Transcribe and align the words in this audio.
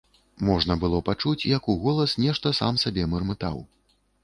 Можна 0.47 0.77
было 0.83 1.01
пачуць, 1.09 1.47
як 1.57 1.69
уголас 1.75 2.17
нешта 2.25 2.55
сам 2.63 2.83
сабе 2.87 3.07
мармытаў. 3.15 3.63